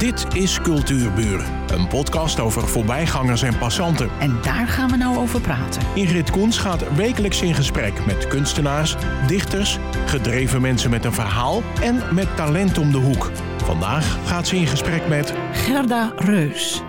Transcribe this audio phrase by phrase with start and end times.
[0.00, 4.10] Dit is Cultuurburen, een podcast over voorbijgangers en passanten.
[4.20, 5.82] En daar gaan we nou over praten.
[5.94, 12.14] Ingrid Koens gaat wekelijks in gesprek met kunstenaars, dichters, gedreven mensen met een verhaal en
[12.14, 13.30] met talent om de hoek.
[13.64, 16.82] Vandaag gaat ze in gesprek met Gerda Reus.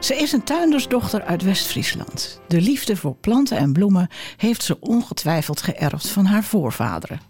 [0.00, 2.40] Ze is een tuindersdochter uit West-Friesland.
[2.48, 7.29] De liefde voor planten en bloemen heeft ze ongetwijfeld geërfd van haar voorvaderen.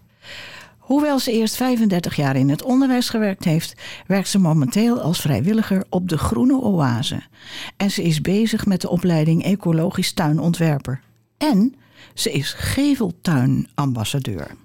[0.91, 3.73] Hoewel ze eerst 35 jaar in het onderwijs gewerkt heeft,
[4.07, 7.21] werkt ze momenteel als vrijwilliger op de Groene Oase.
[7.77, 11.01] En ze is bezig met de opleiding Ecologisch Tuinontwerper.
[11.37, 11.75] En
[12.13, 14.55] ze is geveltuinambassadeur.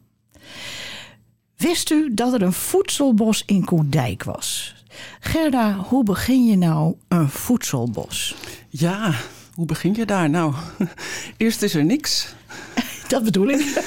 [1.57, 4.75] Wist u dat er een voedselbos in Koedijk was?
[5.21, 8.35] Gerda, hoe begin je nou een voedselbos?
[8.69, 9.15] Ja,
[9.55, 10.55] hoe begin je daar nou?
[11.37, 12.35] Eerst is er niks.
[13.09, 13.83] Dat bedoel ik.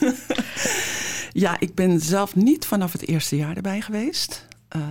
[1.34, 4.46] Ja, ik ben zelf niet vanaf het eerste jaar erbij geweest.
[4.76, 4.82] Uh,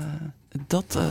[0.67, 1.05] dat, uh,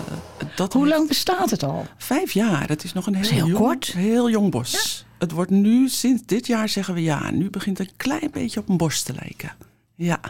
[0.57, 1.87] dat Hoe lang bestaat het al?
[1.97, 2.69] Vijf jaar.
[2.69, 3.87] Het is nog een heel, heel jong, kort.
[3.87, 5.05] heel jong bos.
[5.19, 8.61] Het wordt nu, sinds dit jaar zeggen we ja, nu begint het een klein beetje
[8.61, 9.53] op een bos te lijken.
[9.95, 10.21] Ja.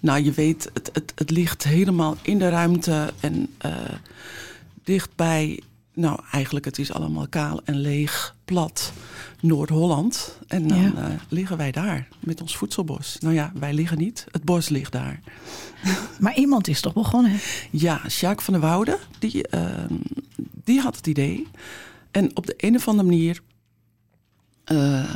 [0.00, 3.72] Nou, je weet, het, het, het ligt helemaal in de ruimte en uh,
[4.84, 5.60] dichtbij.
[5.96, 8.92] Nou, eigenlijk, het is allemaal kaal en leeg, plat.
[9.40, 10.38] Noord-Holland.
[10.46, 10.92] En dan ja.
[10.92, 13.16] uh, liggen wij daar met ons voedselbos.
[13.20, 14.26] Nou ja, wij liggen niet.
[14.30, 15.20] Het bos ligt daar.
[16.20, 17.38] Maar iemand is toch begonnen?
[17.70, 19.84] Ja, Sjaak van der Woude, die, uh,
[20.64, 21.46] die had het idee.
[22.10, 23.40] En op de een of andere manier
[24.72, 25.12] uh,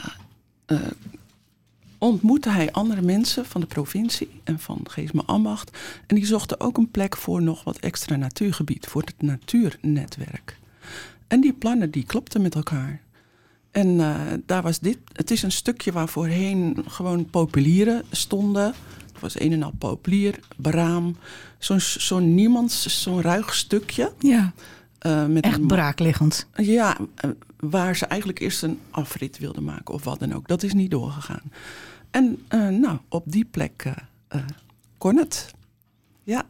[1.99, 5.79] ontmoette hij andere mensen van de provincie en van Geesme Ambacht.
[6.07, 10.59] En die zochten ook een plek voor nog wat extra natuurgebied, voor het natuurnetwerk.
[11.31, 13.01] En die plannen die klopten met elkaar.
[13.71, 14.99] En uh, daar was dit.
[15.13, 18.65] Het is een stukje waar voorheen gewoon populieren stonden.
[19.13, 21.17] Het was een en al populier, braam.
[21.59, 24.13] Zo'n zo niemands, zo'n ruig stukje.
[24.19, 24.53] Ja.
[25.07, 26.47] Uh, met Echt een, braakliggend.
[26.55, 30.49] Ja, uh, waar ze eigenlijk eerst een afrit wilden maken of wat dan ook.
[30.49, 31.53] Dat is niet doorgegaan.
[32.11, 32.39] En
[32.81, 33.93] nou, op die plek
[34.99, 35.55] kon het.
[36.23, 36.45] Ja.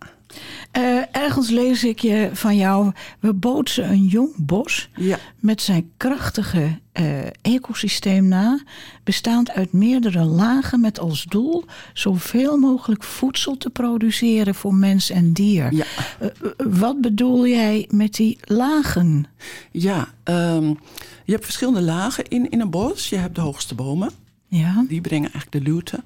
[0.79, 2.93] Uh, ergens lees ik je van jou.
[3.21, 5.19] We bootsen een jong bos ja.
[5.39, 8.61] met zijn krachtige uh, ecosysteem na,
[9.05, 15.33] bestaand uit meerdere lagen met als doel zoveel mogelijk voedsel te produceren voor mens en
[15.33, 15.75] dier.
[15.75, 15.85] Ja.
[16.23, 19.27] Uh, wat bedoel jij met die lagen?
[19.71, 20.79] Ja, um,
[21.25, 23.09] je hebt verschillende lagen in, in een bos.
[23.09, 24.11] Je hebt de hoogste bomen.
[24.47, 24.85] Ja.
[24.89, 26.03] Die brengen eigenlijk de luwte.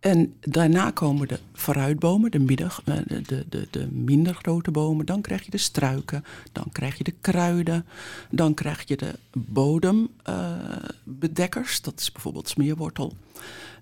[0.00, 5.06] En daarna komen de vooruitbomen, de, middag, de, de, de, de, minder grote bomen.
[5.06, 7.86] Dan krijg je de struiken, dan krijg je de kruiden.
[8.30, 13.12] Dan krijg je de bodembedekkers, uh, dat is bijvoorbeeld smeerwortel.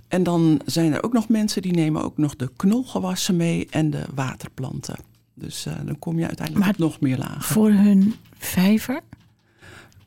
[0.09, 3.91] En dan zijn er ook nog mensen die nemen ook nog de knolgewassen mee en
[3.91, 4.97] de waterplanten.
[5.35, 7.43] Dus uh, dan kom je uiteindelijk maar nog meer lagen.
[7.43, 9.01] Voor hun vijver?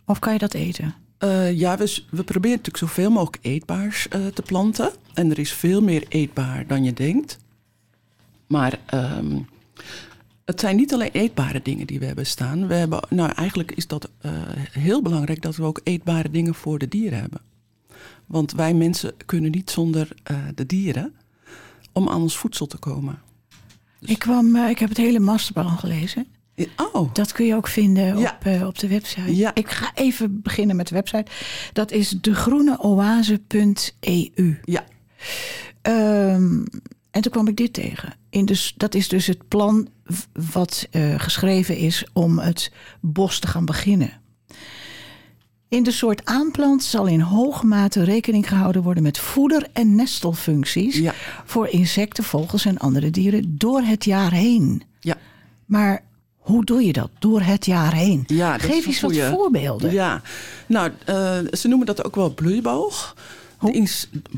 [0.06, 0.96] Of kan je dat eten?
[1.24, 4.92] Uh, ja, we, proberen natuurlijk zoveel mogelijk eetbaars uh, te planten.
[5.14, 7.38] En er is veel meer eetbaar dan je denkt.
[8.48, 9.48] Maar um,
[10.46, 12.68] het zijn niet alleen eetbare dingen die we hebben staan.
[12.68, 14.32] We hebben, nou, eigenlijk is dat uh,
[14.72, 17.42] heel belangrijk dat we ook eetbare dingen voor de dieren hebben.
[18.26, 20.08] Want wij mensen kunnen niet zonder
[20.56, 21.14] de dieren
[21.92, 23.22] om aan ons voedsel te komen.
[24.00, 24.10] Dus...
[24.10, 26.28] Ik, kwam, ik heb het hele masterplan gelezen.
[26.94, 27.14] Oh.
[27.14, 28.38] Dat kun je ook vinden ja.
[28.40, 29.36] op, uh, op de website.
[29.36, 29.52] Ja.
[29.54, 31.32] Ik ga even beginnen met de website.
[31.74, 34.60] Dat is degroeneoase.eu.
[34.64, 34.84] Ja.
[35.82, 36.66] Um,
[37.12, 38.14] en toen kwam ik dit tegen.
[38.30, 39.88] In dus, dat is dus het plan
[40.54, 44.20] wat uh, geschreven is om het bos te gaan beginnen.
[45.70, 50.98] In de soort aanplant zal in hoge mate rekening gehouden worden met voeder- en nestelfuncties
[50.98, 51.14] ja.
[51.46, 54.84] voor insecten, vogels en andere dieren door het jaar heen.
[55.00, 55.18] Ja.
[55.66, 56.04] Maar
[56.50, 58.24] hoe doe je dat door het jaar heen?
[58.28, 59.92] Ja, Geef eens wat voorbeelden.
[59.92, 60.22] Ja,
[60.66, 63.16] nou, uh, ze noemen dat ook wel bloeiboog.
[63.58, 63.90] Hoe?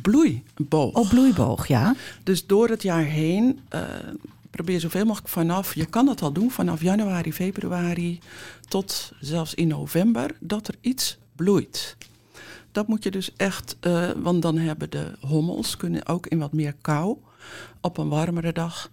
[0.01, 0.93] Bloeiboog.
[0.93, 1.95] Oh, bloeiboog, ja.
[2.23, 3.81] Dus door het jaar heen uh,
[4.49, 8.19] probeer zoveel mogelijk vanaf, je kan dat al doen vanaf januari, februari
[8.67, 11.97] tot zelfs in november, dat er iets bloeit.
[12.71, 16.53] Dat moet je dus echt, uh, want dan hebben de hommels kunnen ook in wat
[16.53, 17.17] meer kou
[17.81, 18.89] op een warmere dag,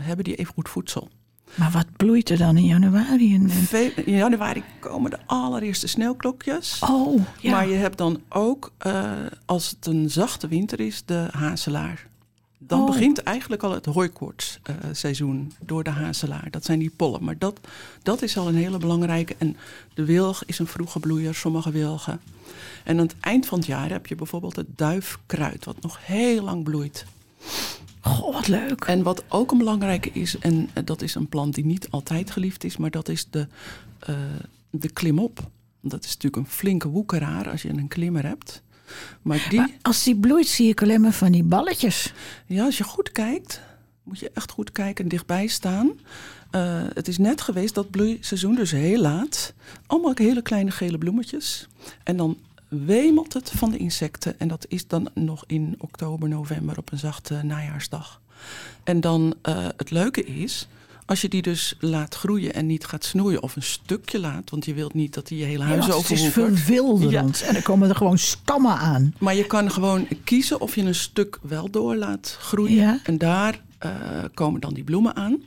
[0.00, 1.08] hebben die even goed voedsel.
[1.54, 3.34] Maar wat bloeit er dan in januari?
[3.34, 3.50] En...
[4.04, 6.78] In januari komen de allereerste sneeuwklokjes.
[6.90, 7.50] Oh, ja.
[7.50, 9.10] Maar je hebt dan ook, uh,
[9.44, 12.06] als het een zachte winter is, de hazelaar.
[12.58, 12.86] Dan Oh.
[12.86, 16.46] begint eigenlijk al het hooikoortsseizoen door de hazelaar.
[16.50, 17.24] Dat zijn die pollen.
[17.24, 17.60] Maar dat,
[18.02, 19.34] dat is al een hele belangrijke.
[19.38, 19.56] En
[19.94, 22.20] de wilg is een vroege bloeier, sommige wilgen.
[22.84, 26.42] En aan het eind van het jaar heb je bijvoorbeeld het duifkruid, wat nog heel
[26.42, 27.04] lang bloeit.
[28.08, 28.84] Goh, wat leuk.
[28.84, 32.64] En wat ook een belangrijke is, en dat is een plant die niet altijd geliefd
[32.64, 33.46] is, maar dat is de,
[34.10, 34.16] uh,
[34.70, 35.50] de klimop.
[35.80, 38.62] Dat is natuurlijk een flinke woekeraar als je een klimmer hebt.
[39.22, 42.12] Maar, die, maar als die bloeit, zie ik alleen maar van die balletjes.
[42.46, 43.60] Ja, als je goed kijkt,
[44.02, 45.92] moet je echt goed kijken en dichtbij staan.
[46.52, 49.54] Uh, het is net geweest dat bloeiseizoen, dus heel laat.
[49.86, 51.68] Allemaal hele kleine gele bloemetjes.
[52.04, 52.38] En dan
[52.68, 54.40] wemelt het van de insecten.
[54.40, 58.20] En dat is dan nog in oktober, november op een zachte najaarsdag.
[58.84, 60.68] En dan uh, het leuke is,
[61.06, 64.64] als je die dus laat groeien en niet gaat snoeien of een stukje laat, want
[64.64, 65.96] je wilt niet dat die je hele huis ja.
[65.96, 67.46] Het is verwilderend ja.
[67.46, 69.14] en er komen er gewoon stammen aan.
[69.18, 72.76] Maar je kan gewoon kiezen of je een stuk wel door laat groeien.
[72.76, 73.00] Ja.
[73.04, 73.92] En daar uh,
[74.34, 75.42] komen dan die bloemen aan.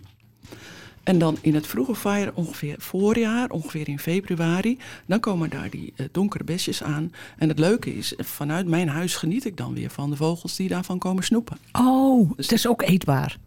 [1.03, 5.93] En dan in het vroege vaar, ongeveer voorjaar, ongeveer in februari, dan komen daar die
[5.95, 7.11] uh, donkere besjes aan.
[7.37, 10.67] En het leuke is, vanuit mijn huis geniet ik dan weer van de vogels die
[10.67, 11.57] daarvan komen snoepen.
[11.71, 13.37] Oh, dus het is ook eetbaar.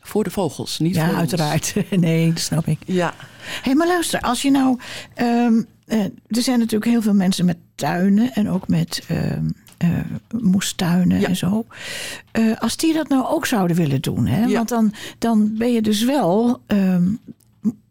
[0.00, 1.74] Voor de vogels, niet ja, voor uiteraard.
[1.90, 2.78] nee, dat snap ik.
[2.84, 3.14] Ja.
[3.16, 4.78] Hé, hey, maar luister, als je nou...
[5.16, 9.06] Um, uh, er zijn natuurlijk heel veel mensen met tuinen en ook met...
[9.10, 9.54] Um,
[9.84, 9.98] uh,
[10.40, 11.66] moestuinen en zo.
[12.38, 14.44] Uh, als die dat nou ook zouden willen doen, hè?
[14.44, 14.52] Ja.
[14.52, 17.18] want dan, dan ben je dus wel, um,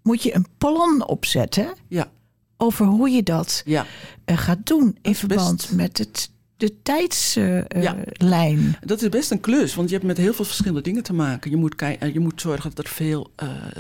[0.02, 2.12] moet je een plan opzetten ja.
[2.58, 3.86] over hoe je dat ja.
[4.26, 5.72] uh, gaat doen in verband best...
[5.72, 8.78] met het, de tijdslijn.
[8.82, 11.52] dat is best een klus, want je hebt met heel veel verschillende dingen te maken.
[11.52, 13.32] Je moet, je moet zorgen dat er veel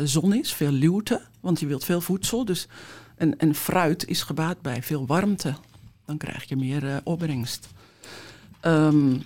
[0.04, 2.46] zon is, veel luwte, want je wilt veel voedsel.
[2.46, 2.68] Dus,
[3.16, 5.56] en, en fruit is gebaat bij veel warmte.
[6.06, 7.68] Dan krijg je meer opbrengst.
[8.68, 9.24] Um,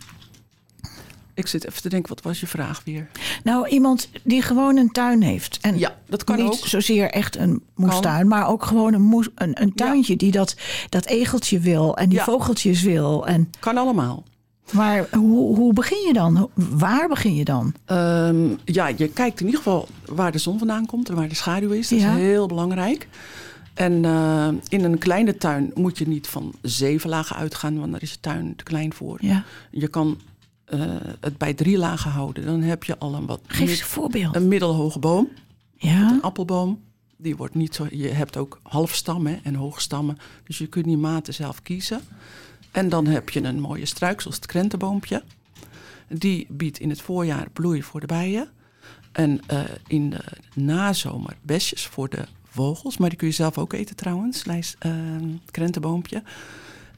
[1.34, 3.08] ik zit even te denken, wat was je vraag weer?
[3.44, 5.58] Nou, iemand die gewoon een tuin heeft.
[5.62, 6.68] En ja, dat kan niet ook.
[6.68, 10.56] zozeer echt een moestuin, maar ook gewoon een, moes, een, een tuintje die dat,
[10.90, 12.24] dat egeltje wil en die ja.
[12.24, 13.28] vogeltjes wil.
[13.28, 13.50] En...
[13.60, 14.24] Kan allemaal.
[14.72, 16.50] Maar hoe, hoe begin je dan?
[16.54, 17.74] Waar begin je dan?
[17.88, 21.36] Um, ja, je kijkt in ieder geval waar de zon vandaan komt en waar de
[21.36, 21.90] schaduw is.
[21.90, 22.16] Dat ja.
[22.16, 23.08] is heel belangrijk.
[23.73, 28.01] En uh, in een kleine tuin moet je niet van zeven lagen uitgaan, want daar
[28.01, 29.18] is je tuin te klein voor.
[29.21, 29.44] Ja.
[29.71, 30.19] Je kan
[30.73, 32.45] uh, het bij drie lagen houden.
[32.45, 33.41] Dan heb je al een wat.
[33.47, 34.35] Geef eens een voorbeeld.
[34.35, 35.29] Een middelhoge boom.
[35.75, 36.12] Ja.
[36.12, 36.81] Een appelboom.
[37.18, 37.88] Die wordt niet zo.
[37.91, 40.18] Je hebt ook halfstammen en hoge stammen.
[40.44, 42.01] Dus je kunt die maten zelf kiezen.
[42.71, 45.23] En dan heb je een mooie struik, zoals het krentenboompje.
[46.07, 48.50] Die biedt in het voorjaar bloei voor de bijen.
[49.12, 50.23] En uh, in de
[50.56, 54.94] nazomer besjes voor de vogels, maar die kun je zelf ook eten trouwens, lijst, uh,
[55.51, 56.24] krentenboompje.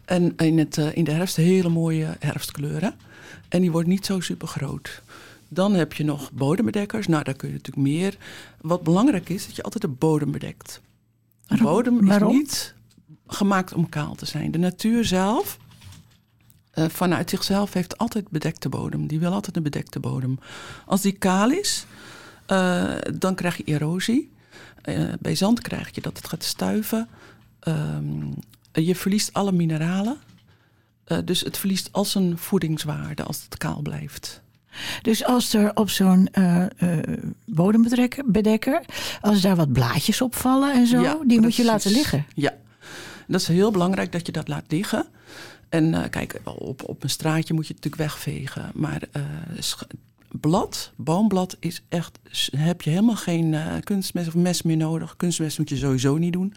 [0.06, 2.94] En in, het, uh, in de herfst hele mooie herfstkleuren.
[3.50, 5.02] En die wordt niet zo super groot.
[5.48, 7.08] Dan heb je nog bodembedekkers.
[7.08, 8.18] Nou, daar kun je natuurlijk meer.
[8.62, 10.82] Wat belangrijk is, dat je altijd de bodem bedekt.
[11.48, 12.74] De bodem is niet
[13.28, 14.52] gemaakt om kaal te zijn.
[14.52, 15.58] De natuur zelf,
[16.76, 19.08] uh, vanuit zichzelf, heeft altijd bedekte bodem.
[19.08, 20.40] Die wil altijd een bedekte bodem.
[20.86, 21.86] Als die kaal is,
[22.48, 24.32] uh, dan krijg je erosie.
[24.90, 27.08] Uh, bij zand krijg je dat het gaat stuiven.
[27.68, 28.34] Um,
[28.72, 30.18] je verliest alle mineralen.
[31.08, 34.42] Uh, dus het verliest al zijn voedingswaarde als het kaal blijft.
[35.02, 36.66] Dus als er op zo'n uh,
[37.46, 38.82] bodembedekker,
[39.22, 42.26] als daar wat blaadjes op vallen en zo, ja, die moet je laten liggen.
[42.36, 42.54] Ja,
[43.28, 45.06] dat is heel belangrijk dat je dat laat liggen.
[45.70, 48.72] En kijk, op, op een straatje moet je het natuurlijk wegvegen.
[48.74, 49.02] Maar
[50.40, 52.20] blad, boomblad is echt,
[52.56, 55.16] heb je helemaal geen uh, kunstmest of mes meer nodig.
[55.18, 56.54] Kunstmest moet je sowieso niet doen.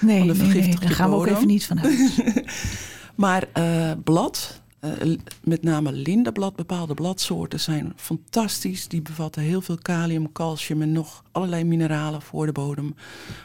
[0.00, 1.24] Nee, nee, nee daar gaan bodem.
[1.24, 2.24] we ook even niet vanuit.
[3.14, 8.88] maar uh, blad, uh, met name lindenblad, bepaalde bladsoorten zijn fantastisch.
[8.88, 12.94] Die bevatten heel veel kalium, calcium en nog allerlei mineralen voor de bodem.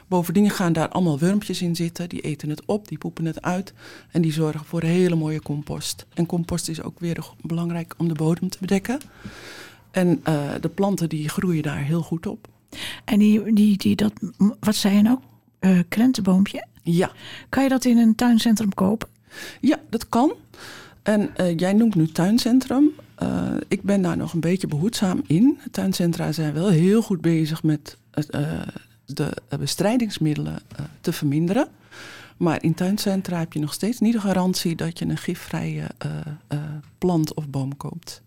[0.08, 2.10] Bovendien gaan daar allemaal wurmpjes in zitten.
[2.10, 3.74] Die eten het op, die poepen het uit.
[4.12, 6.06] En die zorgen voor hele mooie compost.
[6.14, 9.00] En compost is ook weer belangrijk om de bodem te bedekken.
[9.94, 12.48] En uh, de planten die groeien daar heel goed op.
[13.06, 14.14] En die, die, die dat,
[14.60, 15.20] wat zei je nou?
[15.60, 16.68] Uh, krentenboompje?
[16.82, 17.12] Ja.
[17.50, 19.08] Kan je dat in een tuincentrum kopen?
[19.62, 20.34] Ja, dat kan.
[21.04, 22.92] En uh, jij noemt nu tuincentrum.
[23.68, 25.60] ik ben daar nog een beetje behoedzaam in.
[25.72, 27.98] Tuincentra zijn wel heel goed bezig met
[29.06, 30.60] de bestrijdingsmiddelen
[31.02, 31.68] te verminderen.
[32.38, 35.88] Maar in tuincentra heb je nog steeds niet de garantie dat je een gifvrije
[36.98, 38.22] plant of boom koopt.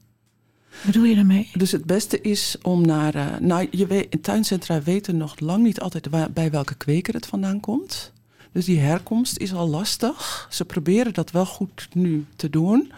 [0.83, 1.51] Wat bedoel je daarmee?
[1.55, 3.15] Dus het beste is om naar.
[3.15, 7.15] Uh, nou, je weet, in tuincentra weten nog lang niet altijd waar, bij welke kweker
[7.15, 8.13] het vandaan komt.
[8.53, 10.47] Dus die herkomst is al lastig.
[10.51, 12.93] Ze proberen dat wel goed nu te doen.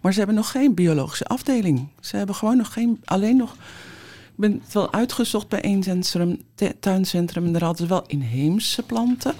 [0.00, 1.88] Maar ze hebben nog geen biologische afdeling.
[2.00, 3.00] Ze hebben gewoon nog geen.
[3.04, 3.52] Alleen nog.
[3.52, 6.40] Ik ben het wel uitgezocht bij één centrum,
[6.80, 7.44] tuincentrum.
[7.44, 9.34] En daar hadden ze wel inheemse planten.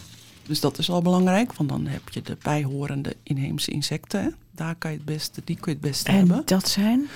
[0.47, 4.35] Dus dat is al belangrijk, want dan heb je de bijhorende inheemse insecten.
[4.51, 6.43] Daar kan je het beste, die kun je het beste en hebben.
[6.45, 7.09] dat zijn?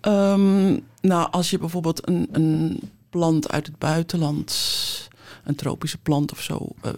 [0.00, 5.08] Ehm, nou, als je bijvoorbeeld een, een plant uit het buitenland,
[5.44, 6.92] een tropische plant of zo, eh,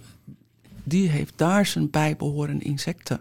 [0.84, 3.20] die heeft daar zijn bijbehorende insecten.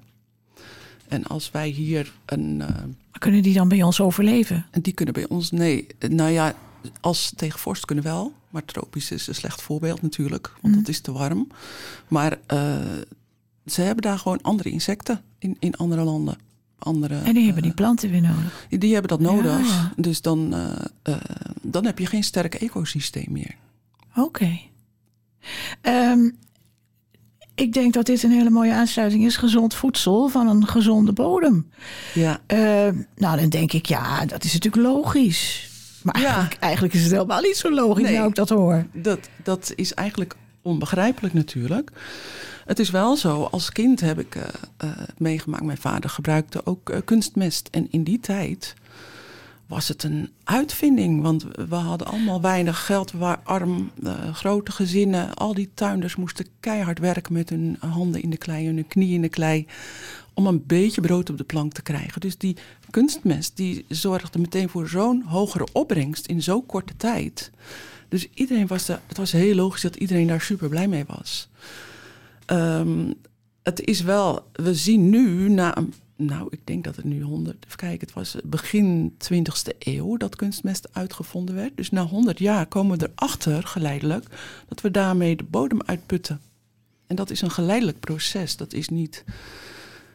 [1.07, 2.61] En als wij hier een.
[2.61, 2.75] eh,
[3.11, 4.65] Kunnen die dan bij ons overleven?
[4.71, 5.87] en die kunnen bij ons, nee.
[6.09, 6.53] Nou ja,
[7.01, 8.33] als tegen vorst kunnen wel.
[8.49, 10.79] Maar tropisch is een slecht voorbeeld natuurlijk, want Mm.
[10.79, 11.47] dat is te warm.
[12.07, 12.77] Maar eh,
[13.65, 16.37] ze hebben daar gewoon andere insecten in, in andere landen.
[16.79, 18.65] Andere, En die hebben eh, die planten weer nodig.
[18.69, 19.67] die hebben dat nodig.
[19.67, 19.91] Ja.
[19.95, 20.71] Dus dan, eh,
[21.03, 21.21] eh,
[21.61, 23.55] dan heb je geen sterk ecosysteem meer.
[24.15, 24.59] Oké.
[25.81, 26.29] Ehm,
[27.55, 29.37] ik denk dat dit een hele mooie aansluiting is.
[29.37, 31.69] Gezond voedsel van een gezonde bodem.
[32.13, 35.69] Ja, Ehm, nou, dan denk ik, ja, dat is natuurlijk logisch.
[36.03, 36.25] Maar Ja.
[36.25, 38.15] eigenlijk, eigenlijk is het helemaal niet zo logisch, Nee.
[38.15, 38.85] nou ik dat hoor.
[38.93, 41.91] dat, dat is eigenlijk onbegrijpelijk natuurlijk.
[42.69, 44.43] Het is wel zo, als kind heb ik eh,
[44.77, 47.67] eh, meegemaakt, mijn vader gebruikte ook eh, kunstmest.
[47.71, 48.75] En in die tijd
[49.67, 53.91] was het een uitvinding, want we hadden allemaal weinig geld, we waren arm,
[54.33, 55.33] grote gezinnen.
[55.33, 59.15] Al die tuinders moesten keihard werken met hun handen in de klei en hun knieën
[59.15, 59.67] in de klei
[60.33, 62.21] om een beetje brood op de plank te krijgen.
[62.21, 62.57] Dus die
[62.89, 67.51] kunstmest die zorgde meteen voor zo'n hogere opbrengst in zo'n korte tijd.
[68.09, 71.49] Dus iedereen was daar, het was heel logisch dat iedereen daar super blij mee was.
[72.49, 73.11] Ehm,
[73.63, 75.75] het is wel, we zien nu na
[76.15, 80.35] nou ik denk dat het nu 100, even kijken, het was begin 20e eeuw dat
[80.35, 81.77] kunstmest uitgevonden werd.
[81.77, 84.25] Dus na 100 jaar komen we erachter geleidelijk
[84.67, 86.41] dat we daarmee de bodem uitputten.
[87.07, 89.23] En dat is een geleidelijk proces, dat is niet.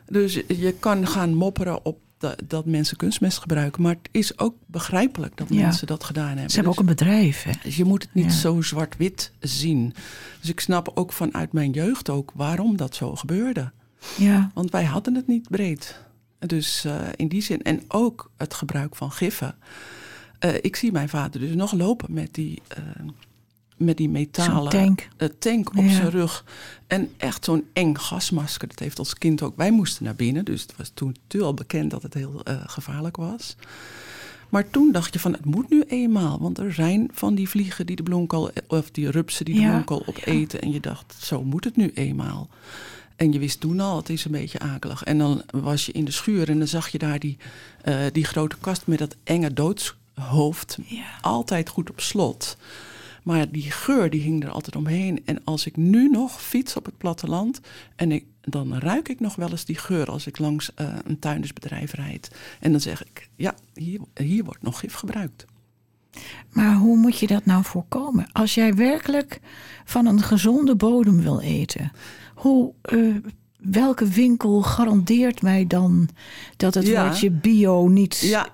[0.06, 1.98] Dus je kan gaan mopperen op
[2.28, 5.60] dat, dat mensen kunstmest gebruiken, maar het is ook begrijpelijk dat Ja.
[5.60, 6.50] mensen dat gedaan hebben.
[6.50, 7.52] Ze hebben Dus- ook een bedrijf, hè?
[7.62, 8.30] dus je moet het niet Ja.
[8.30, 9.94] zo zwart-wit zien.
[10.40, 13.72] Dus ik snap ook vanuit mijn jeugd ook waarom dat zo gebeurde.
[14.16, 14.50] Ja.
[14.54, 16.02] Want wij hadden het niet breed.
[16.38, 17.62] Dus eh, in die zin.
[17.62, 19.54] En ook het gebruik van giffen.
[20.38, 22.78] Eh, ik zie mijn vader dus nog lopen met die, eh,
[23.76, 25.08] met die metalen tank.
[25.16, 25.90] eh, tank op Ja.
[25.90, 26.44] zijn rug.
[26.86, 28.68] En echt zo'n eng gasmasker.
[28.68, 29.56] Dat heeft als kind ook.
[29.56, 30.44] Wij moesten naar binnen.
[30.44, 33.56] Dus het was toen al bekend dat het heel eh, gevaarlijk was.
[34.48, 36.38] Maar toen dacht je van het moet nu eenmaal.
[36.40, 38.50] Want er zijn van die vliegen die de bloemkool...
[38.68, 40.60] of die rupsen die de Ja, bloemkool opeten.
[40.60, 42.48] En je dacht, zo moet het nu eenmaal.
[43.16, 45.02] En je wist toen al, het is een beetje akelig.
[45.04, 47.36] En dan was je in de schuur en dan zag je daar die,
[47.82, 50.78] eh, die grote kast met dat enge doodshoofd.
[51.20, 52.56] Altijd goed op slot.
[53.24, 55.22] Maar die geur die hing er altijd omheen.
[55.24, 57.60] En als ik nu nog fiets op het platteland...
[57.96, 61.18] en ik, dan ruik ik nog wel eens die geur als ik langs eh, een
[61.18, 62.30] tuindersbedrijf rijd.
[62.60, 65.44] En dan zeg ik, ja, hier, hier wordt nog gif gebruikt.
[66.50, 68.26] Maar hoe moet je dat nou voorkomen?
[68.32, 69.40] Als jij werkelijk
[69.84, 71.92] van een gezonde bodem wil eten,
[72.34, 72.98] hoe, eh,
[73.56, 76.08] welke winkel garandeert mij dan
[76.56, 77.04] dat het Ja.
[77.04, 78.18] woordje bio niet.
[78.20, 78.48] Ja,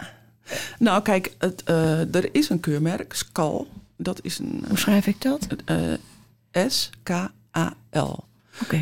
[0.78, 3.68] nou kijk, het, eh, er is een keurmerk, Skal.
[4.02, 5.46] Dat is een Hoe schrijf ik dat?
[5.64, 8.24] eh, S-K-A-L.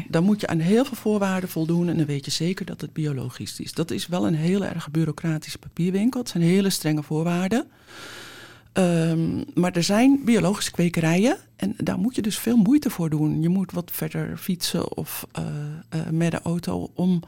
[0.09, 2.93] Dan moet je aan heel veel voorwaarden voldoen en dan weet je zeker dat het
[2.93, 3.73] biologisch is.
[3.73, 6.21] Dat is wel een heel erg bureaucratische papierwinkel.
[6.21, 7.67] Het zijn hele strenge voorwaarden.
[8.73, 13.43] Ehm, maar er zijn biologische kwekerijen en daar moet je dus veel moeite voor doen.
[13.43, 15.45] Je moet wat verder fietsen of eh,
[15.89, 17.23] eh, met de auto om.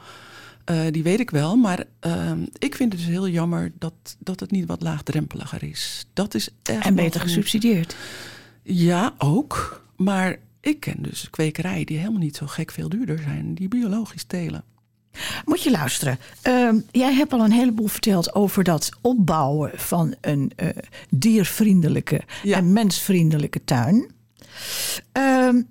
[0.65, 4.41] Eh, die weet ik wel, maar ehm, ik vind het dus heel jammer dat, dat
[4.41, 6.07] het niet wat laagdrempeliger is.
[6.13, 7.97] Dat is echt En beter gesubsidieerd.
[8.63, 9.83] ja, ook.
[9.97, 13.55] Maar ik ken dus kwekerijen die helemaal niet zo gek veel duurder zijn.
[13.55, 14.65] Die biologisch telen.
[15.45, 16.19] Moet je luisteren.
[16.43, 20.69] Ehm, jij hebt al een heleboel verteld over dat opbouwen van een eh,
[21.11, 22.57] diervriendelijke Ja.
[22.57, 24.11] en mensvriendelijke tuin.
[25.13, 25.63] Ehm,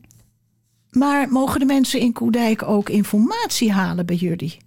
[0.89, 4.57] maar mogen de mensen in Koedijk ook informatie halen bij jullie?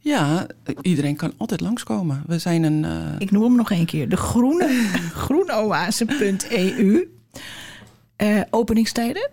[0.00, 0.46] Ja,
[0.82, 2.22] iedereen kan altijd langskomen.
[2.26, 2.84] We zijn een...
[2.84, 4.08] eh, Ik noem hem nog een keer.
[4.08, 4.68] De groene,
[5.24, 7.08] groenoase.eu.
[8.16, 9.30] Eh, openingstijden?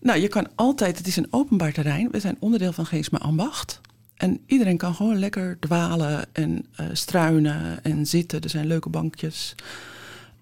[0.00, 0.98] Nou, je kan altijd...
[0.98, 2.08] Het is een openbaar terrein.
[2.10, 3.80] We zijn onderdeel van Geesma Ambacht.
[4.16, 8.40] En iedereen kan gewoon lekker dwalen en eh, struinen en zitten.
[8.40, 9.54] Er zijn leuke bankjes.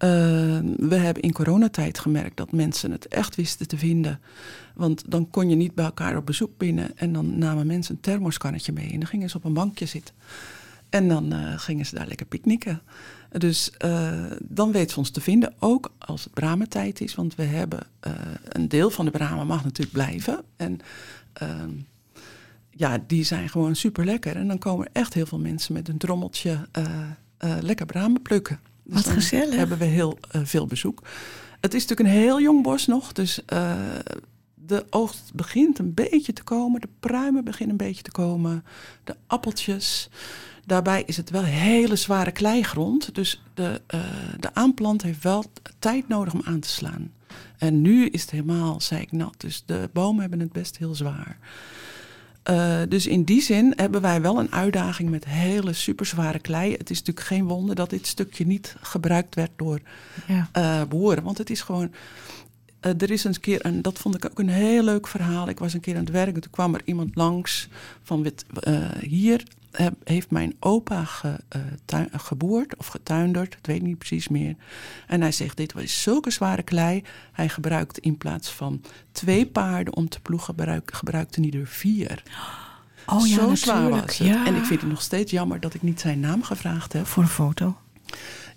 [0.01, 0.09] Eh,
[0.77, 4.19] we hebben in coronatijd gemerkt dat mensen het echt wisten te vinden.
[4.75, 6.97] Want dan kon je niet bij elkaar op bezoek binnen.
[6.97, 8.91] En dan namen mensen een thermoskannetje mee.
[8.91, 10.15] En dan gingen ze op een bankje zitten.
[10.91, 12.81] En dan eh, gingen ze daar lekker picknicken.
[13.37, 17.15] Dus eh, dan weten ze ons te vinden, ook als het bramentijd is.
[17.15, 18.11] Want we hebben eh,
[18.49, 20.43] een deel van de bramen mag natuurlijk blijven.
[20.55, 20.79] En
[21.33, 21.69] ehm,
[22.69, 24.35] ja, die zijn gewoon super lekker.
[24.35, 26.67] En dan komen echt heel veel mensen met een trommeltje
[27.61, 28.59] lekker bramen plukken.
[28.91, 29.55] Dus Wat gezellig.
[29.55, 31.01] hebben we heel eh, veel bezoek.
[31.59, 33.75] Het is natuurlijk een heel jong bos nog, dus eh,
[34.53, 36.81] de oogst begint een beetje te komen.
[36.81, 38.63] De pruimen beginnen een beetje te komen.
[39.03, 40.09] De appeltjes.
[40.65, 43.15] Daarbij is het wel hele zware kleigrond.
[43.15, 44.01] Dus de, uh,
[44.39, 45.45] de aanplant heeft wel
[45.79, 47.11] tijd nodig om aan te slaan.
[47.57, 49.33] En nu is het helemaal zeiknat.
[49.37, 51.37] Dus de bomen hebben het best heel zwaar.
[52.49, 56.71] Uh, dus in die zin hebben wij wel een uitdaging met hele superzware klei.
[56.71, 59.79] Het is natuurlijk geen wonder dat dit stukje niet gebruikt werd door
[60.27, 60.49] ja.
[60.57, 61.23] uh, boeren.
[61.23, 61.91] Want het is gewoon.
[62.81, 65.49] Uh, er is een keer, en dat vond ik ook een heel leuk verhaal.
[65.49, 67.67] Ik was een keer aan het werk en toen kwam er iemand langs
[68.03, 68.31] van
[68.99, 69.43] hier
[70.03, 71.39] heeft mijn opa ge,
[71.93, 74.55] uh, geboerd of getuinderd, ik weet niet precies meer.
[75.07, 77.03] En hij zegt, dit was zulke zware klei.
[77.31, 82.23] Hij gebruikte in plaats van twee paarden om te ploegen, gebruik, gebruikte hij er vier.
[83.05, 84.15] Oh ja, Zo zwaar was het.
[84.15, 84.45] Ja.
[84.45, 87.05] En ik vind het nog steeds jammer dat ik niet zijn naam gevraagd heb.
[87.05, 87.77] Voor een foto.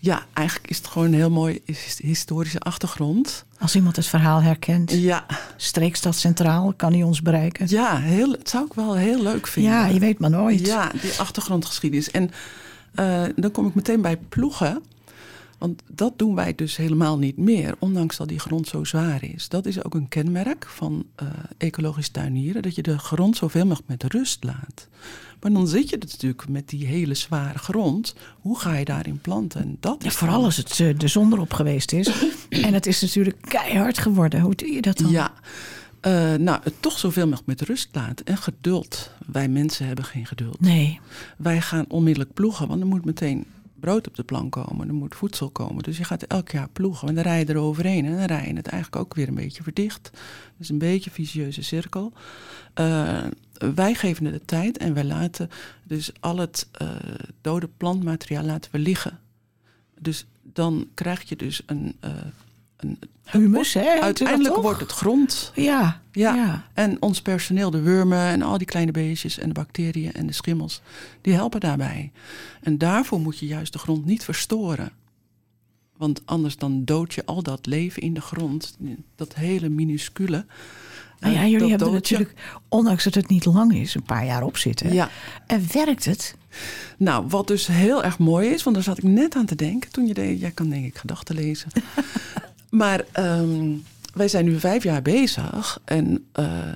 [0.04, 1.62] Ja, eigenlijk is het gewoon een heel mooi
[1.96, 3.44] historische achtergrond.
[3.58, 4.90] Als iemand het verhaal herkent.
[4.90, 5.26] Ja.
[5.56, 7.66] Streekstad Centraal, kan hij ons bereiken.
[7.68, 9.73] Ja, heel, het zou ik wel heel leuk vinden.
[9.73, 10.66] Ja, je weet maar nooit.
[10.66, 12.11] Ja, die achtergrondgeschiedenis.
[12.11, 12.30] En
[12.94, 14.82] uh, dan kom ik meteen bij ploegen.
[15.64, 19.49] Want dat doen wij dus helemaal niet meer, ondanks dat die grond zo zwaar is.
[19.49, 21.28] Dat is ook een kenmerk van uh,
[21.59, 24.88] ecologisch tuinieren, dat je de grond zoveel mogelijk met rust laat.
[25.40, 28.14] Maar dan zit je natuurlijk met die hele zware grond.
[28.40, 29.61] Hoe ga je daarin planten?
[29.61, 32.11] En dat ja, vooral als het uh, de zon erop geweest is.
[32.49, 34.40] en het is natuurlijk keihard geworden.
[34.40, 35.11] Hoe doe je dat dan?
[35.11, 35.33] Ja,
[36.06, 38.26] uh, nou, het toch zoveel mogelijk met rust laten.
[38.26, 39.11] En geduld.
[39.26, 40.61] Wij mensen hebben geen geduld.
[40.61, 41.00] Nee.
[41.37, 43.47] Wij gaan onmiddellijk ploegen, want er moet meteen
[43.81, 45.83] brood op de plank komen, er moet voedsel komen.
[45.83, 48.47] Dus je gaat elk jaar ploegen en dan rij je er overheen en dan rij
[48.47, 50.11] je het eigenlijk ook weer een beetje verdicht.
[50.57, 52.12] Dus een beetje een vicieuze cirkel.
[52.81, 53.25] Uh,
[53.75, 55.50] wij geven het de tijd en wij laten
[55.85, 56.88] dus al het uh,
[57.40, 59.19] dode plantmateriaal laten we liggen.
[60.00, 61.97] Dus dan krijg je dus een...
[62.00, 62.33] Een
[63.24, 64.00] Humus, hè?
[64.00, 65.52] Uiteindelijk wordt het grond.
[65.54, 66.34] Ja, ja.
[66.34, 66.64] ja.
[66.74, 70.32] En ons personeel, de wormen en al die kleine beestjes en de bacteriën en de
[70.32, 70.82] schimmels,
[71.20, 72.12] die helpen daarbij.
[72.60, 74.92] En daarvoor moet je juist de grond niet verstoren.
[75.96, 78.76] Want anders dan dood je al dat leven in de grond,
[79.16, 80.46] dat hele minuscule.
[81.20, 82.34] Nou ja, jullie hebben natuurlijk,
[82.68, 84.92] ondanks dat het niet lang is, een paar jaar op zitten.
[84.92, 85.10] Ja.
[85.47, 86.36] En werkt het?
[86.99, 89.90] Nou, wat dus heel erg mooi is, want daar zat ik net aan te denken
[89.90, 90.40] toen je deed.
[90.40, 91.70] Jij kan denk ik gedachten lezen.
[92.75, 93.82] maar um,
[94.15, 96.73] wij zijn nu vijf jaar bezig en uh,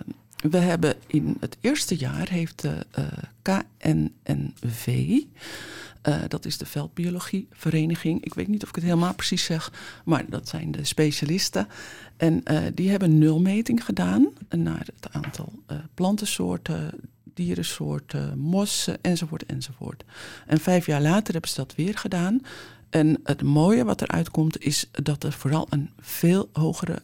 [0.50, 3.04] we hebben in het eerste jaar heeft de uh,
[3.42, 8.24] KNNV, uh, dat is de veldbiologievereniging.
[8.24, 9.72] Ik weet niet of ik het helemaal precies zeg,
[10.04, 11.68] maar dat zijn de specialisten.
[12.16, 12.42] En
[12.74, 15.52] die hebben nulmeting gedaan naar het aantal
[15.94, 16.90] plantensoorten,
[17.34, 20.04] dierensoorten, mossen enzovoort enzovoort.
[20.46, 22.40] En vijf jaar later hebben ze dat weer gedaan.
[22.90, 27.02] En het mooie wat eruit komt is dat er vooral een veel hogere,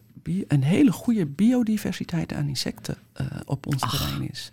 [0.48, 3.90] een hele goede biodiversiteit aan insecten uh, op ons Ach.
[3.90, 4.52] terrein is.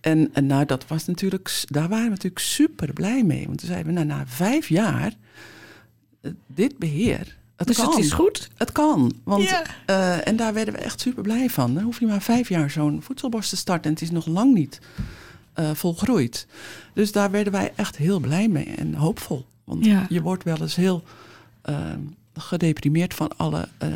[0.00, 3.46] En, en nou, dat was natuurlijk, daar waren we natuurlijk super blij mee.
[3.46, 5.12] Want toen zeiden we, nou, na vijf jaar,
[6.22, 7.90] uh, dit beheer, het dus kan.
[7.90, 8.48] het is goed?
[8.56, 9.12] Het kan.
[9.24, 9.42] Want,
[9.86, 11.74] uh, en daar werden we echt super blij van.
[11.74, 14.54] Dan hoef je maar vijf jaar zo'n voedselbos te starten en het is nog lang
[14.54, 14.80] niet
[15.58, 16.46] uh, volgroeid.
[16.94, 19.46] Dus daar werden wij echt heel blij mee en hoopvol.
[19.70, 20.06] Want Ja.
[20.08, 21.02] je wordt wel eens heel
[21.68, 21.76] uh,
[22.34, 23.88] gedeprimeerd van alle uh,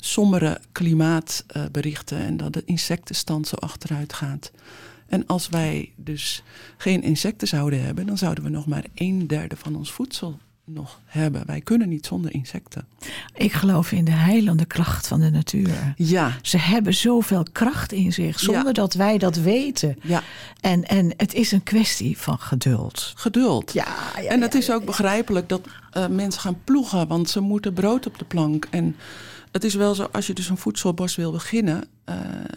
[0.00, 4.50] sombere klimaatberichten en dat de insectenstand zo achteruit gaat.
[5.06, 6.42] En als wij dus
[6.76, 11.00] geen insecten zouden hebben, dan zouden we nog maar een derde van ons voedsel nog
[11.04, 11.46] hebben.
[11.46, 12.86] Wij kunnen niet zonder insecten.
[13.34, 15.94] Ik geloof in de heilende kracht van de natuur.
[15.96, 18.72] Ja, Ze hebben zoveel kracht in zich, zonder Ja.
[18.72, 19.96] dat wij dat weten.
[20.02, 20.22] ja,
[20.60, 23.12] En, en het is een kwestie van geduld.
[23.16, 23.72] geduld.
[23.72, 23.86] Ja,
[24.22, 27.72] ja, en het ja, is ook begrijpelijk dat uh, mensen gaan ploegen, want ze moeten
[27.72, 28.66] brood op de plank.
[28.70, 28.96] En
[29.52, 32.14] het is wel zo, als je dus een voedselbos wil beginnen, uh,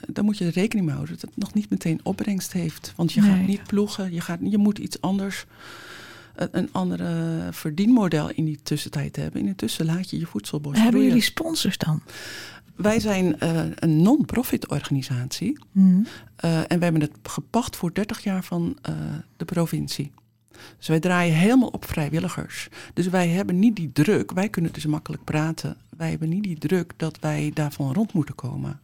[0.08, 2.93] dan moet je er rekening mee houden dat het nog niet meteen opbrengst heeft.
[2.95, 3.30] Want je Nee.
[3.30, 5.45] gaat niet ploegen, je, gaat, je moet iets anders,
[6.36, 9.42] een, andere verdienmodel in die tussentijd hebben.
[9.42, 12.02] In de tussen laat je je voedselbos Hebben jullie sponsors dan?
[12.76, 15.60] Wij zijn uh, een non-profit organisatie.
[15.72, 15.80] Hm.
[15.80, 18.96] Uh, en we hebben het gepacht voor 30 jaar van uh,
[19.38, 20.12] de provincie.
[20.78, 22.68] Dus wij draaien helemaal op vrijwilligers.
[22.94, 25.78] Dus wij hebben niet die druk, wij kunnen dus makkelijk praten.
[25.98, 28.80] Wij hebben niet die druk dat wij daarvan rond moeten komen.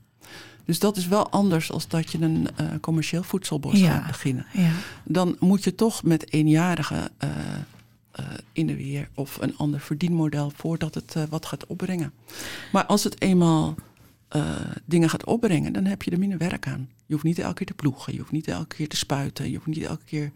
[0.65, 3.91] Dus dat is wel anders als dat je een uh, commercieel voedselbos Ja.
[3.91, 4.45] gaat beginnen.
[4.53, 4.71] Ja.
[5.03, 7.29] Dan moet je toch met eenjarigen uh,
[8.19, 12.13] uh, in de weer of een ander verdienmodel voordat het wat gaat opbrengen.
[12.71, 13.75] Maar als het eenmaal
[14.85, 16.89] dingen gaat opbrengen, dan heb je er minder werk aan.
[17.05, 19.55] Je hoeft niet elke keer te ploegen, je hoeft niet elke keer te spuiten, je
[19.55, 20.31] hoeft niet elke keer.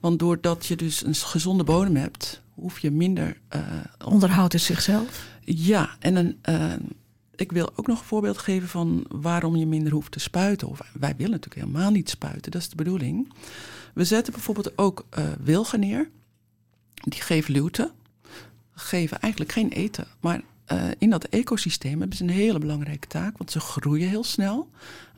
[0.00, 3.40] Want doordat je dus een gezonde bodem hebt, hoef je minder.
[4.04, 5.26] Onderhoudt het zichzelf?
[5.44, 6.38] ja, en een,
[7.36, 10.68] ik wil ook nog een voorbeeld geven van waarom je minder hoeft te spuiten.
[10.68, 13.32] Of wij willen natuurlijk helemaal niet spuiten, dat is de bedoeling.
[13.94, 16.10] We zetten bijvoorbeeld ook uh, wilgen neer.
[16.94, 17.92] Die geven luwte.
[18.72, 20.06] Geven eigenlijk geen eten.
[20.20, 20.40] Maar
[20.72, 23.38] uh, in dat ecosysteem hebben ze een hele belangrijke taak.
[23.38, 24.70] Want ze groeien heel snel.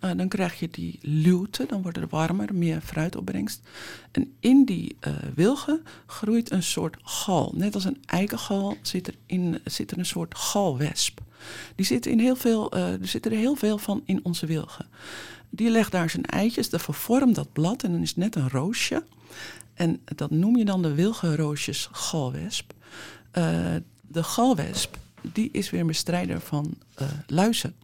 [0.05, 3.61] Uh, dan krijg je die luwte, dan wordt het warmer, meer fruitopbrengst.
[4.11, 4.97] En in die
[5.35, 7.53] wilgen groeit een soort gal.
[7.57, 11.21] Net als een eikengal zit er, in, zit er een soort galwesp.
[11.75, 14.87] Die zit in heel veel, uh, er zitten er heel veel van in onze wilgen.
[15.51, 18.49] Die legt daar zijn eitjes, dat vervormt dat blad en dan is het net een
[18.49, 19.05] roosje.
[19.75, 22.73] En dat noem je dan de wilgenroosjes galwesp.
[24.09, 24.97] de galwesp
[25.33, 27.75] die is weer een bestrijder van uh, luizen.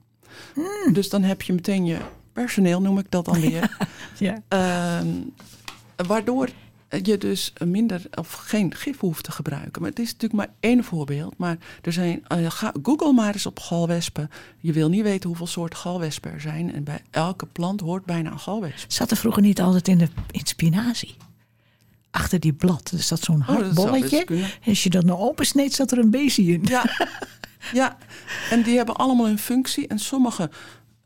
[0.54, 0.92] Mm.
[0.92, 1.98] Dus dan heb je meteen je
[2.32, 3.76] personeel, noem ik dat dan weer.
[4.18, 4.42] ja.
[4.48, 5.10] Uh,
[6.06, 6.48] waardoor
[7.02, 9.82] je dus minder of geen gif hoeft te gebruiken.
[9.82, 11.36] Maar het is natuurlijk maar één voorbeeld.
[11.36, 14.30] Maar er zijn, uh, ga, Google maar eens op galwespen.
[14.58, 16.74] Je wil niet weten hoeveel soorten galwespen er zijn.
[16.74, 18.92] En bij elke plant hoort bijna een galwesp.
[18.92, 21.16] Zat er vroeger niet altijd in de in spinazie?
[22.12, 22.90] achter die blad.
[22.90, 24.24] Dus dat zo'n hard oh, bolletje.
[24.24, 26.62] En als je dat nou opensneedt, zat er een beestje in.
[26.64, 26.84] Ja.
[27.72, 27.98] ja,
[28.50, 29.86] en die hebben allemaal een functie.
[29.86, 30.50] En sommige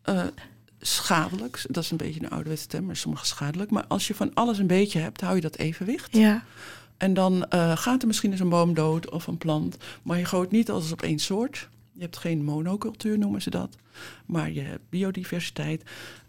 [0.09, 0.22] uh,
[0.87, 1.64] schadelijk.
[1.68, 3.70] Dat is een beetje een ouderwetse term, maar sommige schadelijk.
[3.70, 6.16] Maar als je van alles een beetje hebt, hou je dat evenwicht.
[6.16, 6.44] Ja.
[6.96, 9.77] En dan uh, gaat er misschien eens een boom dood of een plant.
[10.03, 11.68] Maar je gooit niet alles op één soort.
[11.92, 13.77] Je hebt geen monocultuur, noemen ze dat.
[14.27, 15.83] Maar je hebt biodiversiteit.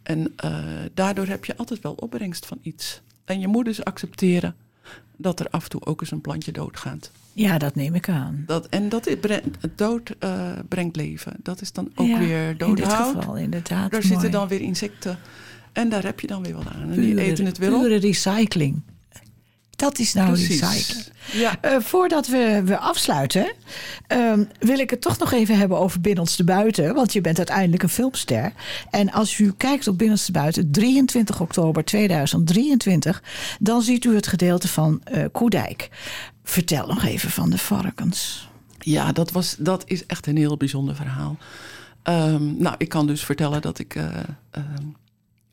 [0.04, 3.02] En uh, daardoor heb je altijd wel opbrengst van iets.
[3.26, 4.56] En je moet dus accepteren
[5.16, 7.12] dat er af en toe ook eens een plantje doodgaat.
[7.38, 8.44] Ja, dat neem ik aan.
[8.46, 9.16] Dat, en dat is,
[9.76, 11.34] dood uh, brengt leven.
[11.44, 13.08] Dat is dan ook weer doodhout.
[13.08, 13.92] In dit geval, inderdaad.
[13.92, 15.18] Daar zitten dan weer insecten.
[15.74, 16.92] En daar heb je dan weer wat aan.
[16.92, 17.82] En die eten het weer op.
[17.82, 18.82] Pure recycling.
[19.70, 20.62] Dat is nou Precies.
[20.62, 21.04] recyclen.
[21.32, 21.58] Ja.
[21.66, 23.54] Uh, voordat we, we afsluiten,
[24.14, 26.94] uh, wil ik het toch nog even hebben over Binnenste Buiten.
[26.94, 28.52] Want je bent uiteindelijk een filmster.
[28.90, 33.24] En als u kijkt op Binnenste Buiten, 23 oktober 2023,
[33.60, 35.90] dan ziet u het gedeelte van uh, Koedijk.
[36.58, 38.50] Vertel nog even van de varkens.
[38.80, 41.38] Ja, dat, was, dat is echt een heel bijzonder verhaal.
[42.04, 44.06] Um, nou, ik kan dus vertellen dat ik uh,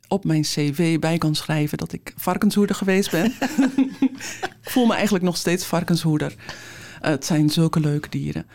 [0.07, 3.25] op mijn cv bij kan schrijven dat ik varkenshoeder geweest ben.
[4.61, 6.31] ik voel me eigenlijk nog steeds varkenshoeder.
[6.31, 8.45] Uh, het zijn zulke leuke dieren.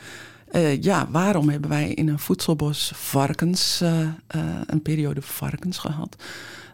[0.53, 3.81] Uh, ja, waarom hebben wij in een voedselbos varkens,
[4.67, 6.17] een periode varkens gehad?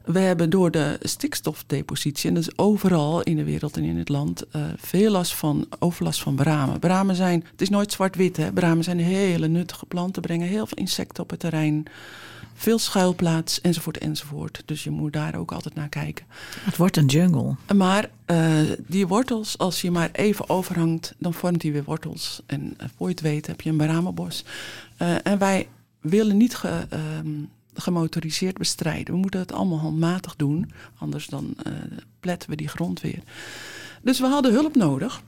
[0.07, 4.09] We hebben door de stikstofdepositie, en dat is overal in de wereld en in het
[4.09, 4.45] land,
[4.77, 6.79] veel last van overlast van bramen.
[6.79, 8.53] Bramen zijn, het is nooit zwart-wit, hè?
[8.53, 11.87] Bramen zijn hele nuttige planten, brengen heel veel insecten op het terrein
[12.57, 14.63] veel schuilplaats enzovoort enzovoort.
[14.65, 16.27] Dus je moet daar ook altijd naar kijken.
[16.61, 17.55] Het wordt een jungle.
[17.75, 22.43] Maar uh, die wortels, als je maar even overhangt, dan vormt die weer wortels.
[22.47, 24.45] En uh, voor je het weet heb je een baramenbos.
[24.99, 25.69] Uh, en wij
[26.01, 26.87] willen niet ge,
[27.19, 29.15] um, gemotoriseerd bestrijden.
[29.15, 31.57] We moeten het allemaal handmatig doen, anders dan
[32.21, 33.23] pletten we die grond weer.
[34.03, 35.23] Dus we hadden hulp nodig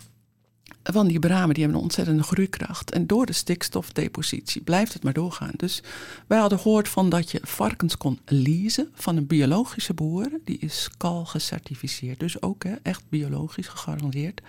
[0.92, 2.90] van die bramen die hebben een ontzettende groeikracht.
[2.90, 5.52] En door de stikstofdepositie blijft het maar doorgaan.
[5.56, 5.82] Dus
[6.26, 10.30] wij hadden gehoord van dat je varkens kon leasen van een biologische boer.
[10.44, 14.40] Die is KAL gecertificeerd, dus ook hè, echt biologisch gegarandeerd.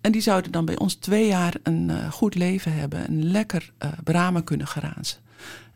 [0.00, 3.72] En die zouden dan bij ons twee jaar een uh, goed leven hebben en lekker
[3.82, 5.27] uh, bramen kunnen grazen.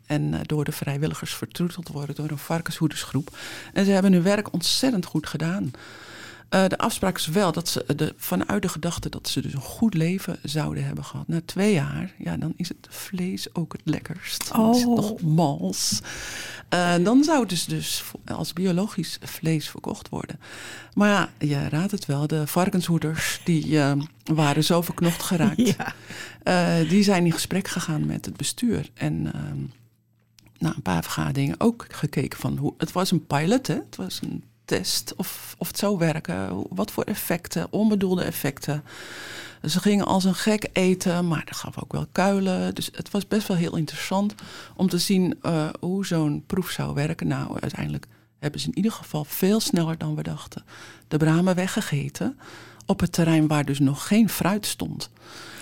[0.06, 3.36] En uh, door de vrijwilligers vertroeteld worden door een varkenshoedersgroep.
[3.72, 5.70] En ze hebben hun werk ontzettend goed gedaan.
[6.54, 9.60] Uh, de afspraak is wel dat ze de, vanuit de gedachte dat ze dus een
[9.60, 11.28] goed leven zouden hebben gehad.
[11.28, 14.52] Na twee jaar, ja, dan is het vlees ook het lekkerst.
[14.52, 14.76] Dan oh.
[14.76, 16.00] is het nog mals.
[16.74, 20.40] Uh, dan zou het dus, dus als biologisch vlees verkocht worden.
[20.94, 23.92] Maar ja, je raadt het wel, de varkenshoeders die uh,
[24.24, 25.74] waren zo verknocht geraakt.
[26.44, 26.84] Ja.
[26.88, 28.90] die zijn in gesprek gegaan met het bestuur.
[28.94, 29.32] En
[30.62, 32.74] na een paar vergaderingen ook gekeken van hoe.
[32.78, 33.74] Het was een pilot, hè?
[33.74, 36.66] Het was een test of, of het zou werken.
[36.68, 38.84] Wat voor effecten, onbedoelde effecten.
[39.64, 42.74] Ze gingen als een gek eten, maar dat gaf ook wel kuilen.
[42.74, 44.34] Dus het was best wel heel interessant
[44.76, 47.26] om te zien uh, hoe zo'n proef zou werken.
[47.26, 48.06] Nou, uiteindelijk
[48.38, 50.64] hebben ze in ieder geval veel sneller dan we dachten
[51.08, 52.38] de bramen weggegeten
[52.92, 55.10] op het terrein waar dus nog geen fruit stond.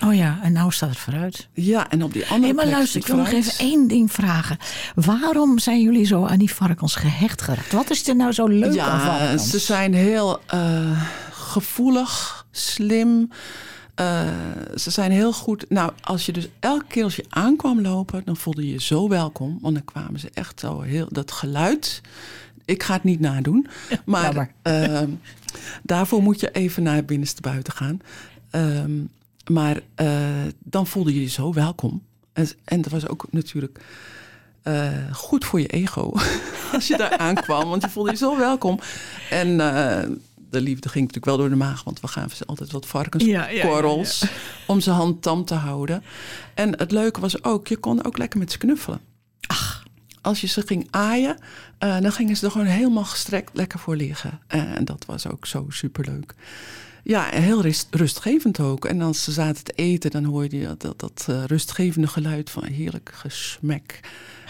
[0.03, 1.47] Oh ja, en nou staat er fruit.
[1.53, 4.57] Ja, en op die andere hey, maar luister, ik wil nog even één ding vragen.
[4.95, 7.71] Waarom zijn jullie zo aan die varkens gehecht geraakt?
[7.71, 9.49] Wat is er nou zo leuk ja, aan varkens?
[9.49, 13.29] ze zijn heel uh, gevoelig, slim.
[13.95, 14.21] Uh,
[14.75, 15.65] ze zijn heel goed.
[15.69, 19.09] Nou, als je dus elke keer als je aankwam lopen, dan voelde je je zo
[19.09, 19.57] welkom.
[19.61, 21.07] Want dan kwamen ze echt zo heel.
[21.09, 22.01] Dat geluid.
[22.65, 23.67] Ik ga het niet nadoen.
[24.05, 25.01] Maar uh,
[25.83, 27.99] daarvoor moet je even naar binnenste buiten gaan.
[28.51, 29.09] Um,
[29.51, 30.07] maar uh,
[30.59, 32.03] dan voelde je je zo welkom.
[32.33, 33.79] En, en dat was ook natuurlijk
[34.61, 36.13] eh, goed voor je ego
[36.73, 37.69] als je daar aankwam.
[37.69, 38.79] Want je voelde je zo welkom.
[39.29, 39.99] En uh,
[40.49, 44.19] de liefde ging natuurlijk wel door de maag, want we gaven ze altijd wat varkenskorrels
[44.19, 46.03] ja, ja, ja, om ze hand tam te houden.
[46.53, 48.99] En het leuke was ook, je kon ook lekker met ze knuffelen.
[49.47, 49.83] Ach.
[50.21, 51.37] Als je ze ging aaien,
[51.79, 54.39] uh, dan gingen ze er gewoon helemaal gestrekt lekker voor liggen.
[54.47, 56.33] en dat was ook zo superleuk.
[57.03, 58.85] Ja, heel rustgevend ook.
[58.85, 62.63] En als ze zaten te eten, dan hoorde je dat, dat, uh, rustgevende geluid van
[62.63, 63.99] heerlijk gesmek.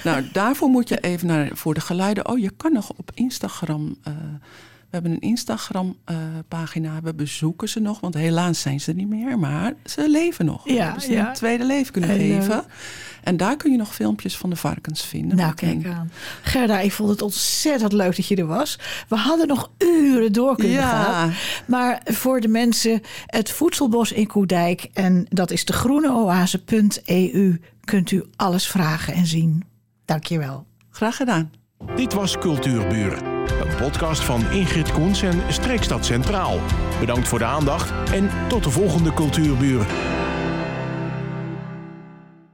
[0.04, 2.28] Nou, daarvoor moet je even naar voor de geluiden.
[2.28, 3.98] Oh, je kan nog op Instagram.
[4.92, 9.40] We hebben een Instagram-pagina, uh, we bezoeken ze nog, want helaas zijn ze niet meer,
[9.40, 10.68] maar ze leven nog.
[10.68, 11.28] Ja, we hebben ze ja.
[11.28, 12.64] een tweede leven kunnen En, uh, geven.
[13.24, 15.38] En daar kun je nog filmpjes van de varkens vinden.
[15.38, 16.12] Nou, kijk aan.
[16.42, 18.80] Gerda, ik vond het ontzettend leuk dat je er was.
[19.08, 21.04] We hadden nog uren door kunnen Ja.
[21.04, 21.34] gaan.
[21.68, 24.90] Maar voor de mensen, het Voedselbos in Koedijk...
[24.94, 29.64] en dat is de groeneoase.eu, kunt u alles vragen en zien.
[30.06, 30.66] Dankjewel.
[30.90, 31.52] Graag gedaan.
[31.96, 33.26] Dit was Cultuurburen.
[33.62, 36.60] Een podcast van Ingrid Koens en Streekstad Centraal.
[37.00, 39.88] Bedankt voor de aandacht en tot de volgende Cultuurburen.